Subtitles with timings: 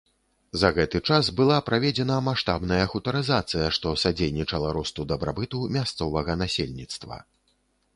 [0.61, 7.25] За гэты час была праведзена маштабная хутарызацыя, што садзейнічала росту дабрабыту мясцовага насельніцтва.